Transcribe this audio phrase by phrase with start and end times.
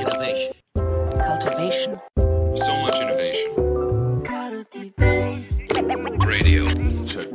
[0.00, 0.54] Innovation.
[1.20, 2.00] cultivation,
[2.54, 3.50] So much innovation.
[6.26, 6.64] Radio.
[7.06, 7.28] Check.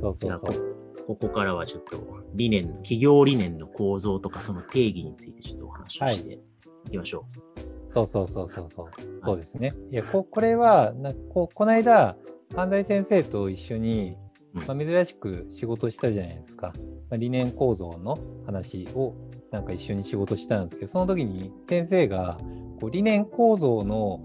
[0.00, 0.74] そうそうそう。
[1.06, 2.02] ここからはちょっと
[2.34, 6.32] 理念、企業理念の構造とかその定義についてちょっとお話をして
[6.86, 7.26] いきましょ
[7.86, 8.86] そうそうそうそうそう。
[9.20, 9.70] そうですね。
[9.92, 12.16] いや、ここれはなこ、この間、
[12.56, 14.23] 犯罪先生と一緒に、うん
[14.54, 16.72] まあ、珍しく仕事したじゃないですか。
[17.10, 19.14] まあ、理念構造の話を
[19.50, 22.38] なんか一緒に仕事したんですけど、その時に先生が
[22.80, 24.22] こう理念構造の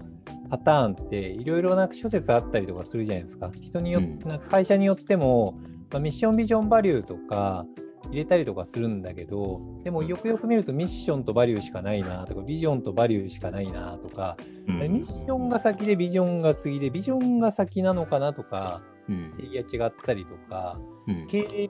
[0.48, 3.50] パターンっていろいろな諸説あったりとかするじゃないですか。
[3.60, 5.58] 人によって、うんなんか会社によっても、
[5.90, 7.66] まあ、ミッションビジョンバリューとか
[8.10, 19.44] 入れたりとかするんだけど、でもよくよく見るとミッションとバリューしかないなとか、ビジョンとバリューしかないなとか、ミッションが先でビジョンが次で、ビジョンが先なのかなとか、うん。
[19.44, 21.26] いや違ったりとか、うん。
[21.26, 21.68] 経営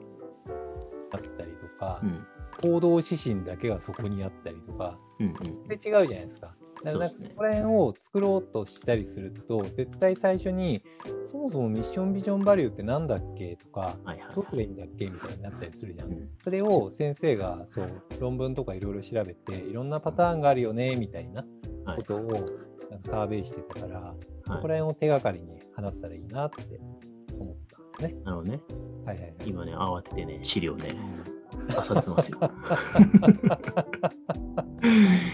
[1.11, 2.25] だったりとかう、ん。
[2.61, 5.67] 行動指針だけがそこにあったりとか、うんうん。
[5.67, 6.55] で違うじゃないですか。
[6.83, 10.81] だからそこら辺を作ろうとしたりすると、絶対最初に、
[11.31, 16.11] そもそもミッションビジョンバリューってなんだっけとか、はいはいどうすればいいんだっけみたいになったりするじゃん。
[16.11, 16.29] うん。
[16.43, 21.45] それを先生がそう論文とかいろいろ調べて、いろんなパターンがあるよねみたいな
[21.85, 22.45] はいことを
[23.05, 24.61] サーベイしてたから、そはい。
[24.63, 26.79] こら辺を手がかりに話せたらいいなって
[28.01, 28.59] ですね。
[29.05, 29.35] はいはいはい。
[29.45, 30.89] 今ね、慌ててね、資料ね、
[31.69, 32.37] 漁ってますよ。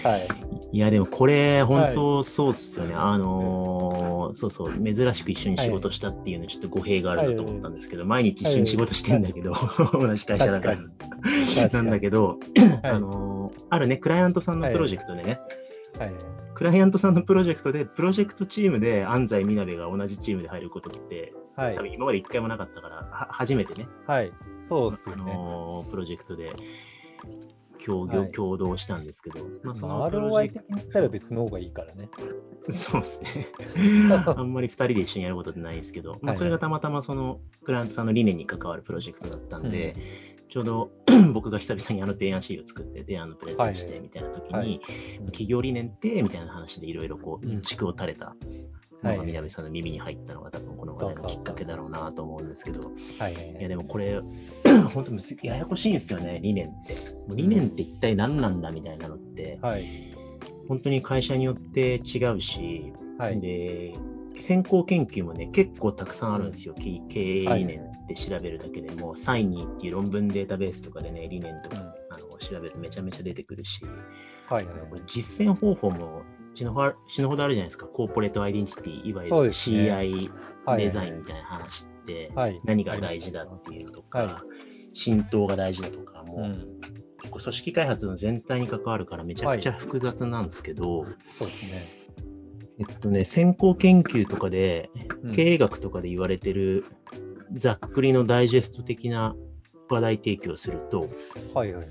[0.03, 0.27] はい。
[0.75, 2.93] いや、でもこれ、本当そうっすよね。
[2.95, 9.53] あのーそうそう、珍しく一緒に仕事したっていうのはちょっと語弊があるなと思ったんですけど、毎日一緒に仕事してんだけど、
[9.93, 10.77] 同じ会社だから。
[11.71, 12.37] なんだけど、
[12.83, 15.39] はいあのーあるね、クライアントさんのプロジェクトでね、
[15.97, 16.11] はい。
[16.57, 21.83] クライアントさんのプロジェクトで、プロジェクトチームで安西みなべが同じチームで入ることって、はい多。
[21.83, 24.31] 分今まで一回もなかったから、は初めてね、はい。
[24.57, 25.17] そうっすね。
[25.17, 26.55] のープロジェクトで
[27.77, 32.09] 協業、はい共同したんですけど、まあ、そのまあプロジ ROI ェク的に言ったら別の方がいいからね。
[32.65, 33.47] ト、そうですね。
[34.25, 39.93] あんまり2人で一緒にやることってないんですけど、まあ、はいそれがたまたまそのクライアントさんの理念に関わるプロジェクトだったんで、
[40.49, 40.91] ちょうど
[41.33, 44.81] 僕が久々にあの提案シール作って、提案のプレゼンしはいてみたいな時に、はい
[45.27, 48.35] 企業理念ってみたいな話でいろいろこう、うんうんちくを垂れた
[49.03, 54.19] のはいが南さんの耳に入ったのが多分この話題のきっかけだろうなと思うんですけど、はいやでもこれ、
[54.93, 56.93] 本当むずややこしいんですよね、理念って。
[57.27, 59.85] もう理念って一体何なんだみたいなのって、はい。
[60.67, 63.39] 本当に会社によって違うし、はい。
[63.39, 63.93] で、
[64.39, 66.73] 先行研究もね、結構たくさんあるんですよ。
[66.73, 73.81] 経経営理念って調べるだけでも、サイニーっていう論文データベースとかでね、理念とか、うんあの調べるとめちゃめちゃ出てくるし、
[74.47, 74.75] はいはい
[75.07, 76.23] 実践方法も
[76.53, 77.85] 死ぬほどあるじゃないですか。
[77.85, 80.31] コーポレートアイデンティティ、いわゆる CI
[80.65, 82.61] はいデザインみたいな話って、はい。
[82.63, 84.29] 何が大事だっていうのとか、はい
[84.93, 86.51] 浸透が大事だとか、もう、うん。
[87.19, 91.05] 結構組織開発の全体に関わるからめちゃくちゃ複雑なんですけど、
[91.37, 91.87] そうですね。
[92.79, 94.89] えっとね、先行研究とかで、
[95.21, 96.85] うん経営学とかで言われてる
[97.53, 99.35] ざっくりのダイジェスト的な
[99.89, 101.09] 話題提供をすると、
[101.53, 101.87] はいはいはい。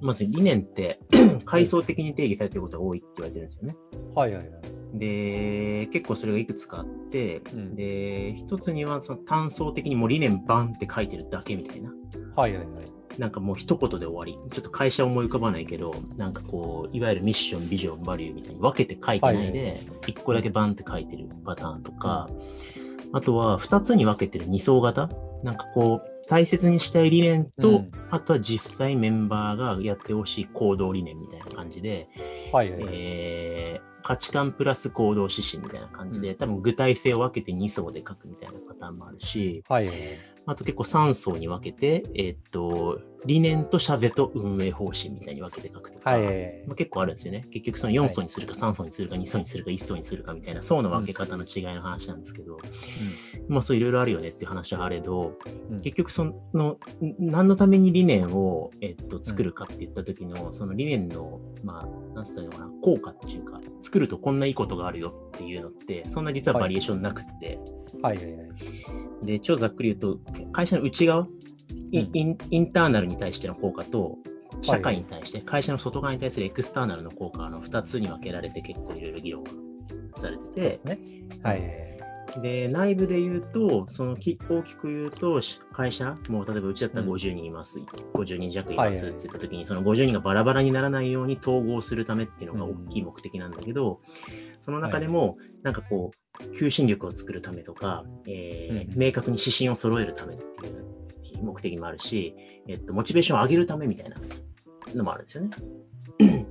[0.00, 1.00] まず理念って
[1.44, 3.76] 階層的に定義されてることが多いって言われてるんですよね。
[4.14, 4.98] はいはいはい。
[4.98, 11.92] で、結構それがいくつかあって、うんで、一つにはその単層的にもう理念バンって書いてるだけみたいな。
[12.36, 12.84] はいはいはい。
[13.18, 14.50] なんかもう一言で終わり。
[14.50, 22.28] ちょっと会社思い浮かばないけど、なんかこう、いわゆるミッション、ビジョン、バリューみたいに分けて書いてないはいで、一個だけバンって書いてるパターンとか、
[23.12, 25.08] あとは二つに分けてる二層型。
[25.42, 32.08] なんかこう、大切にしたい理念と、うんあとは実際メンバーがやってほしい行動理念みたいな感じで、
[32.52, 32.94] はいはいはい。
[32.94, 40.08] えー価値観プラス行動指針みたいな感じで、うん多分具体性を分けて2層で書くみたいなパターンもあるし、はいはいはい。
[40.50, 46.64] あと結構3層に分けて、えーっと、理念と社税と運営方針みたいに分けて書くとか、はいはいはい。
[46.66, 47.44] まあ、結構あるんですよね。
[47.52, 52.58] 結局その4層にするか3層にするか2層にするか1層にするかみたいな層の分け方の違いの話なんですけど、
[53.48, 55.38] まあそういろいろあるよねっていう話はあれど、
[55.70, 55.80] うん。
[55.80, 56.78] 結局その、ん
[57.20, 67.60] 何のために理念を、えっと、作るかって言った時の、その理念の、まあ、なんつったのかな、効果っていうか、作るとこんないいことがあるよっていうのって、そんな実はバリエーションなくって、
[68.02, 68.50] はいはいはい。
[69.22, 71.26] で、超ざっくり言うと、会社の内側、
[71.92, 72.38] インうん。
[72.50, 74.18] インターナルに対しての効果と、
[74.62, 79.50] 社会に対して、会社の外側に対するエクスターナルの効果の2つに分けられて結構いろいろ議論が
[80.14, 80.90] されてて。
[81.42, 81.90] はいはいはい。
[82.42, 87.80] で、内部で言うと、そのき大きく言うと、し会社、もう例えばうちだったら50人います、
[88.14, 94.00] 50人弱いますって言った時に、その50人がバラバラにならないように統合するためっていうのが大きい目的なんだけど、
[94.60, 102.34] その中でも、なんかこう、求心力を作るためとか、えーうん明確に指針を揃えるためっていう目的もあるし、
[102.68, 104.16] えっと、モチベーションを上げるためみたいな
[104.94, 105.50] のもあるんですよね。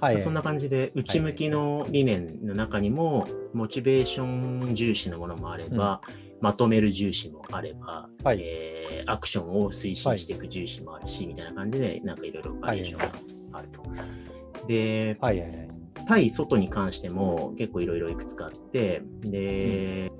[0.00, 0.20] はい。
[0.20, 4.24] そんな感じで、内向きの理念の中にも、モチベーショ
[4.70, 6.00] ン重視のものもあれば、
[6.40, 12.98] まとめる重視もあれば、はいえーアクションを推進していく重視もあるし、みたいな感じで、なんかいろいろバリエーション
[13.50, 13.82] があると。
[14.66, 15.68] で、はいはいはい。
[16.06, 20.10] 対外に関しても結構いろいろいくつかあって、で、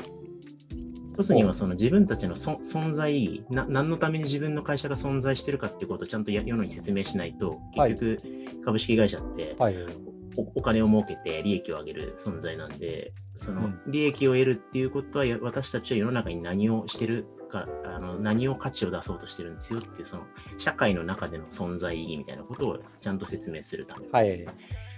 [1.14, 9.92] 一つにはその自分たちのそ存在な、何のために自分の会社が存在してるかっていうことをちゃんとや世のに説明しないと、はい結局株式会社ってはいはい。
[10.36, 20.25] おお金を儲けて利益を上げる存在なんで、そのうん利益を得るっていうことは、や私たちは世の中に何をしてるか、あの何を価値を出そうとしてるんですよっていう、その
[20.58, 24.44] 社会の中での存在意義みたいなことをちゃんと説明するためはい。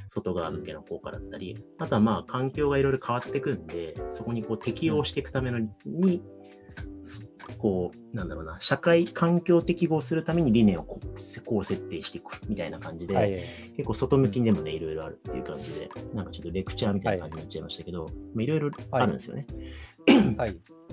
[0.08, 6.22] 外側向けの効果だったり、あとはまあ環境がいろいろ変わってくんで、そこにこう適応していくためのに、
[7.02, 13.44] すこう、なんだろうな、社会環境適合するために理念をこうこう設定していくみたいな感じで、はいはい。
[13.76, 19.46] 結構外向きにでもね、いろいろあるっていう感じで、なんかちょっとレクチャーみたいな感じになっちゃいましたけど、まあいろいろあるんですよね。
[20.36, 20.56] はい。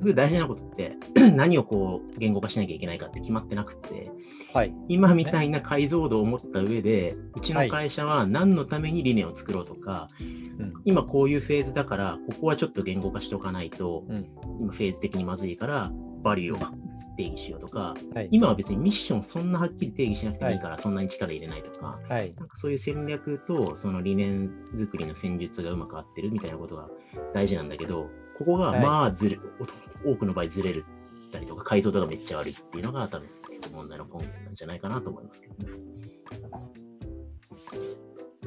[0.00, 0.96] 僕大事なことって、
[1.34, 4.10] 何をこう言語化しなきゃいけないかって決まってなくて、
[4.52, 4.74] はい。
[4.88, 10.08] 今みたいな解像度を持った上で、うちはいの会社は何のために理念を作ろうとか、
[10.58, 10.72] うん。
[10.84, 14.26] 今こういうフェーズだから、ここはちょっと言語化しておかないと、うん。
[14.60, 16.76] 今フェーズ的にまずいから、バリューを
[17.16, 18.28] 定義しようとか、はい。
[18.30, 22.34] 今は別にミッションそんなはっきり定義しなくてもいいから、そんなに力入れないとか、はい。
[22.36, 26.88] なんかそういう戦略とその理念作りの戦術がうまく合ってるみたいなことが
[27.34, 29.38] 大事なんだけど、ここがはいまあずれ、
[30.04, 30.84] お多くの場合ずれる
[31.28, 33.28] ったりとか、解像度がめっちゃ悪いっていうのが多分
[33.72, 35.72] 問題の根源なんじゃないかなと思いますけどね。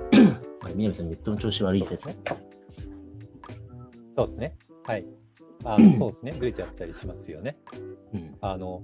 [0.62, 2.10] はい南さん、ネットの調子悪い説。
[4.12, 4.56] そうですね。
[4.84, 5.06] はい。
[5.64, 6.32] あの そうですね。
[6.34, 7.58] ずれちゃったりしますよね。
[8.14, 8.38] うん。
[8.42, 8.84] あの、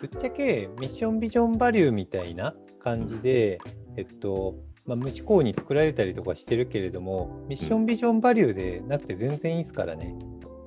[0.00, 3.58] ぶっちゃけミッションビジョンバリューみたいな感じで、
[3.96, 4.56] えっと、
[4.86, 10.14] まあ、無思考に作られたりとかしてるけれども、ミッションビジョンバリューでなくて全然いいですからね。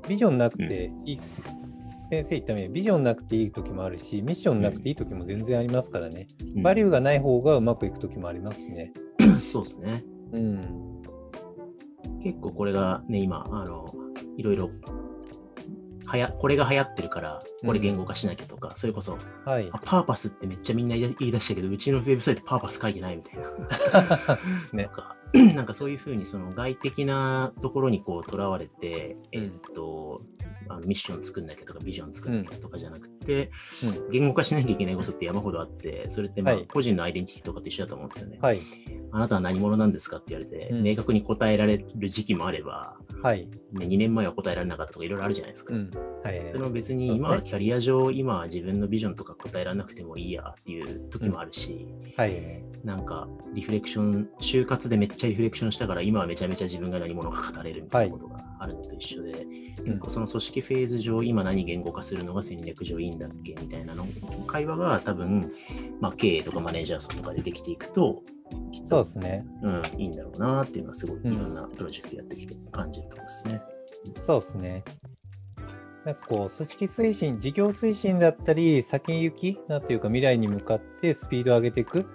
[0.07, 1.21] ビジョンなくていい、
[2.12, 6.27] 先生言ったように、ビジョンなくていい時もあるし、ミッションなくていい時も全然ありますからね。
[6.57, 8.92] バリューがない方がうまくいく時もありますしね。
[9.54, 10.04] そうですね。
[10.33, 10.62] うん。
[12.21, 13.86] 結構これがね、今、あの、
[14.36, 14.69] いろいろ、
[16.09, 19.79] はや、これが流行ってるから、これ言語化しなきゃとか、それこそ、はいあ。
[19.83, 24.39] パーパスってめっちゃみんな言い出したけど、うちのウェブサイトパーパス書いてないみたいな。
[24.73, 25.15] ねなんか、
[25.56, 30.23] なんかそういうふうにその外的なところにこうとらわれて、うんえっと、
[30.67, 33.51] あのミッション作んなきゃとかビジョン作んなきゃとかじゃなくて、
[33.83, 38.39] うん言語化しなきゃいけないことって山ほどあって、それってまあはい個人のアイデンティティとかと一緒だと思うんですよね。
[38.41, 38.59] はい。
[39.11, 43.48] あなたは何者なんですかって言われて、うん明確に答えられる時期もあれば、はい。
[43.74, 45.74] ね、2年前は答えられなかったとかいろいろあるじゃないですか。
[45.74, 45.92] うん。
[46.24, 46.48] はい。
[46.51, 52.63] それも別に今はキャリア上、今は自分のビジョンとか答えられなくてもいいやっていう時もあるし、はい。
[52.83, 59.45] なんかリフレクション、就活でめっちゃリフレクションしたから今はめちゃめちゃ自分が何者か語れるみたいなことがあるのと一緒で、
[59.86, 64.06] 結構その組織フェーズ上、今何言語化するのが戦略上いいんだっけみたいなの
[64.48, 65.51] 会話が多分、
[66.00, 68.24] まあ、経営とかマネージャー層とかでできていくと、
[68.71, 69.45] きっとそうですね。
[69.61, 73.61] うん、いいんだろうなっていうのはすごいいうんろんなプロジェクトやってきて感じるところですね。
[74.25, 74.83] そうですね。
[76.05, 82.06] なんかこう、組織推進、事業推進だったり、先行き、なんていうか未来に向かってスピードを上げていく。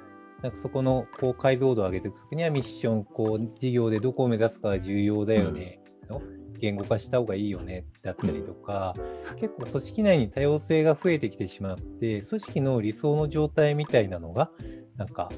[0.42, 5.80] なんかそこのこう解像度を上げていくときにはミッション、こう、事業でどこを目指すかが重要だよね。
[6.10, 6.20] の
[6.60, 8.94] 言語化した方がいいよねだったりとか、
[9.36, 14.50] 結構組織内に多様性が増えてきてしまって、組織の理想の状態みたいなのが、
[14.96, 15.30] なんか、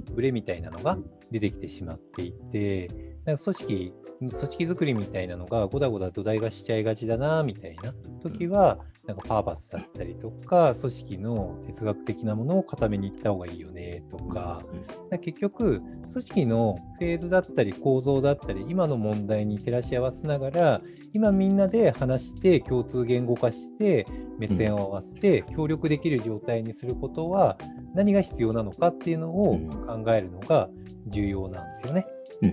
[0.00, 0.98] ブレみたいなのが
[1.30, 2.88] 出てきてしまっていて、
[3.24, 3.94] なんか組織、
[4.28, 14.62] 組織づくりみたいなのがごだごだ土台がしちゃいがちだな、みたいな時は、なんかパーパスだったりとか、組織の哲学的なものを固めにいった方がいいよね、とか、か
[15.10, 15.80] ら結局、
[16.12, 24.06] 組織のフェーズだったり構造だったり、今の問題に照らし合わせながら、今みんなで話して、共通言語化して、
[24.38, 27.56] 目線を合わせて、協力できる状態にすることは、
[27.94, 29.70] 何が必要なのかっていうのをうん。
[29.70, 30.68] 考えるのが
[31.06, 32.06] 重要なんですよね。
[32.42, 32.52] うん。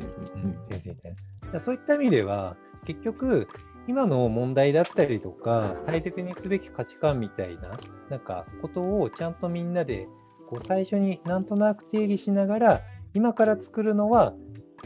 [0.70, 1.18] 先生みたいな。
[1.18, 3.48] だからそういった意味では、結局、
[3.88, 10.08] 今の問題だったりとか、大切にすべき価値観みたいな、なんか、ことをちゃんとみんなで、
[10.50, 12.82] こう、最初になんとなく定義しながら、
[13.13, 14.34] 今から作るのは、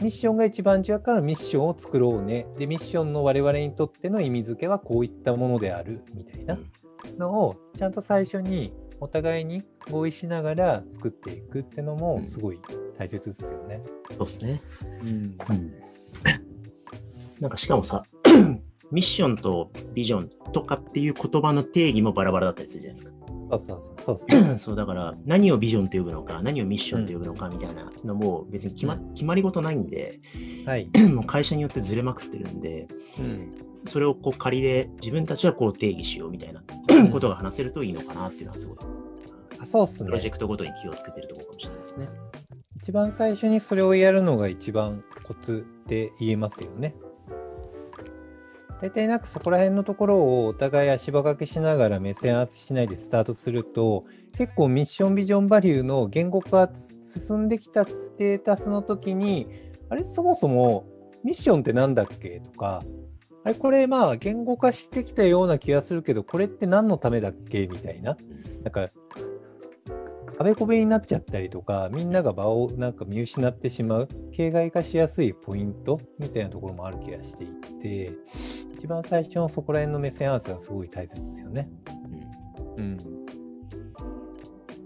[0.00, 2.46] ミッションが一番違うからミッションを作ろうね。
[2.58, 6.58] で、ミッションの我々にとっての意味付けはこういったものである、みたいな
[7.18, 12.60] のを、ちゃんと最初にお互いに合意しながら作っていくっていうのも、すごい
[12.98, 13.82] 大切ですよね。
[14.10, 14.62] そうですね。
[15.02, 15.08] うん。
[15.50, 15.91] うん
[17.42, 18.04] なんかしかもさ、
[18.92, 23.26] ミッションとビジョンとかっていう言葉の定義もバラバラだったりするじゃないですか。
[23.50, 23.94] そうそうそう。
[24.04, 30.20] そうっすねそうだから何をビジョンと呼ぶのか、何をミッションと呼ぶのかみたいなのも別に決ま,、うん決まり事ないんで、
[30.64, 30.88] はい。
[31.12, 32.86] もう会社によってずれまくってるんで、
[33.18, 33.54] うん。
[33.86, 36.62] それをこう仮で自分たちはこう定義しようみたいな
[37.10, 38.78] ことが話せるといいのかなっていうのはすごい、
[39.58, 40.30] あそうっすねプロジェ。
[40.30, 42.08] クトごとに気をつけてるところかもしれないですね。
[42.76, 46.94] 一番最初にそれをやるのが一番コツって言えますよね。
[48.82, 59.46] 大体なんかそこら辺のところをお互い足場掛けしながら目線合わせしないでスタートすると結構ミッションビジョンバリューの言語化進んできたステータスの時に
[59.88, 60.84] あれそもそも
[61.22, 62.82] ミッションってなんだっけとか
[63.44, 68.16] あれこれまあ言語化してきたような気がするけどこれって何のためだっけみたいな。
[68.64, 68.88] なんか
[70.38, 77.46] あべこべになっちゃったりとか、みんなが場をなんか見失ってしまう、形骸化しやすいポイントみたいなところもある気がしてい
[77.80, 78.12] て、
[78.74, 81.68] 一番最初のそこら辺の目線合わせがすごい大切ですよね。
[82.78, 82.98] うんうん。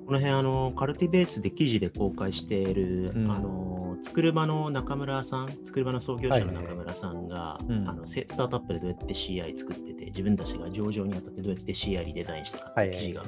[0.06, 13.22] この辺あの、カルティベースで記事で公開している、うんあの作る場の中村さん、作る場の創業者のはいはい中村さんが、うんあのせスタートアップでどうやって CI 作ってて、自分たちが上場にあたってどうやって CI にデザインしたかっていう記事が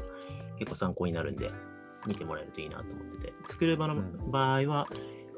[0.59, 1.51] 結構参考になるんで、
[2.09, 4.89] 見てもらえるといいなと思ってて、作る場のうん場合は、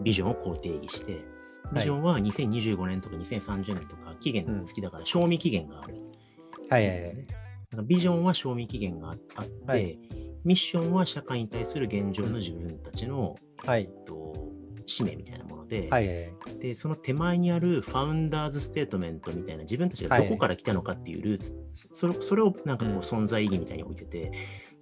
[0.03, 1.25] ビジョンをこう定義して、
[1.73, 5.97] ビジョンは2025年とか2030年とか期限が付きだから、賞味期限がある。
[6.71, 7.27] はいはいはい。
[7.85, 9.99] ビジョンは賞味期限がああって、はい
[10.43, 13.83] ミッションは社会に対する現状の自分たちの、はい。
[13.83, 14.51] えっと
[14.87, 16.59] 使命みたいなもので、はいはいはい。
[16.59, 21.57] でその手前にあるファウンダーズステートメントみたいな自分たちがどこから来たのかっていうルーツ、
[21.93, 24.33] それそれをなんかこううん存在意義みたいに置いてて、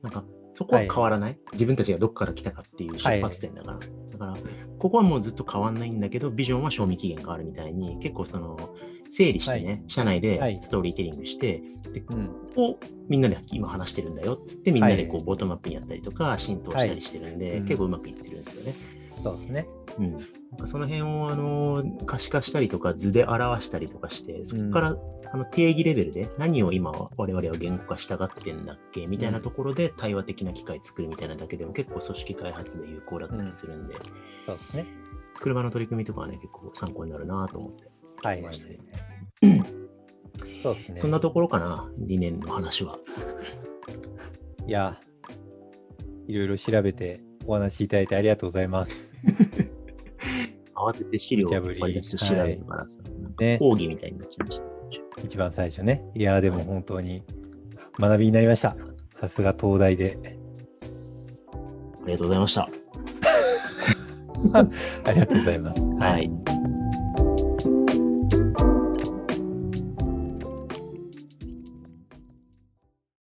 [0.02, 0.24] なんか
[0.58, 4.34] そこは変わらない、自分たちがどこから来たかっていう出発点だから、だから
[4.80, 8.74] ここはもうずっと変わんないんだけどビジョンは賞味期限があるみたいに結構その
[9.08, 9.84] 整理してね、はい。
[9.86, 10.58] 社内ではい。
[10.60, 11.62] ストーリーテリングして、
[11.92, 12.30] でうん。
[12.56, 12.76] を
[13.08, 15.22] みんなで今話してるんだよっつってみんなでこはい。
[15.22, 18.74] うボトムアップにやったりとか浸透したりしてるんで、結構うまくいってるんですよね。
[19.22, 19.68] そうですね。
[19.98, 24.96] うん、その辺をあの可視化したりとか図で表したりとかしてそこから、
[25.30, 33.96] あの定義レベルで何を今我々は言語化したがってんだっけみたいなところで対話的な機械作るみたいなだけでも結構組織開発で有効だったりするんで、
[34.46, 34.86] そうですね。
[35.34, 37.84] 作る場の取り組みとかはね結構参考になるなと思って
[38.22, 38.78] はいはいましたね
[39.42, 39.64] はい。
[40.62, 41.00] そうですね。
[41.00, 42.98] そんなところかな理念の話は。
[44.66, 45.00] いや、
[46.26, 49.12] いろいろ調べてお話しいただいてありがとうございます。
[50.74, 54.77] 慌てて資料を引っ張り出して調べるからさ、なんか講義みたいになっちゃいました。
[55.24, 56.02] 一番最初ね。
[56.14, 57.22] いや、でも本当に
[57.98, 58.76] 学びになりました。
[59.20, 60.18] さすが東大で。
[62.02, 62.68] ありがとうございました。
[65.04, 65.82] ありがとうございます。
[65.82, 66.47] はい。